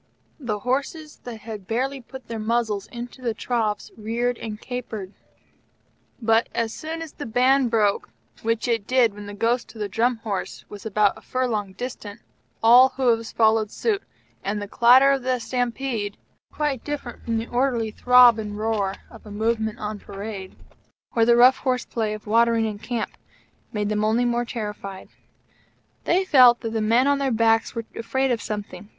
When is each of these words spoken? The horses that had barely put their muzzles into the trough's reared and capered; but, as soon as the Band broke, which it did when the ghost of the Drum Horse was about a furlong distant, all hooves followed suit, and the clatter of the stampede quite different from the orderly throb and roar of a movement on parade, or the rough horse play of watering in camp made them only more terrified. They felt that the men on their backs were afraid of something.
The 0.39 0.57
horses 0.61 1.17
that 1.25 1.41
had 1.41 1.67
barely 1.67 2.01
put 2.01 2.27
their 2.27 2.39
muzzles 2.39 2.87
into 2.87 3.21
the 3.21 3.35
trough's 3.35 3.91
reared 3.95 4.39
and 4.39 4.59
capered; 4.59 5.13
but, 6.19 6.49
as 6.55 6.73
soon 6.73 7.03
as 7.03 7.13
the 7.13 7.27
Band 7.27 7.69
broke, 7.69 8.09
which 8.41 8.67
it 8.67 8.87
did 8.87 9.13
when 9.13 9.27
the 9.27 9.35
ghost 9.35 9.71
of 9.75 9.79
the 9.79 9.87
Drum 9.87 10.17
Horse 10.23 10.65
was 10.69 10.87
about 10.87 11.19
a 11.19 11.21
furlong 11.21 11.73
distant, 11.73 12.19
all 12.63 12.89
hooves 12.89 13.31
followed 13.31 13.69
suit, 13.69 14.01
and 14.43 14.59
the 14.59 14.67
clatter 14.67 15.11
of 15.11 15.21
the 15.21 15.37
stampede 15.37 16.17
quite 16.51 16.83
different 16.83 17.23
from 17.23 17.37
the 17.37 17.45
orderly 17.45 17.91
throb 17.91 18.39
and 18.39 18.57
roar 18.57 18.95
of 19.11 19.23
a 19.27 19.29
movement 19.29 19.77
on 19.77 19.99
parade, 19.99 20.55
or 21.15 21.25
the 21.25 21.37
rough 21.37 21.57
horse 21.57 21.85
play 21.85 22.15
of 22.15 22.25
watering 22.25 22.65
in 22.65 22.79
camp 22.79 23.11
made 23.71 23.89
them 23.89 24.03
only 24.03 24.25
more 24.25 24.45
terrified. 24.45 25.09
They 26.05 26.25
felt 26.25 26.61
that 26.61 26.71
the 26.71 26.81
men 26.81 27.05
on 27.05 27.19
their 27.19 27.29
backs 27.29 27.75
were 27.75 27.85
afraid 27.95 28.31
of 28.31 28.41
something. 28.41 28.89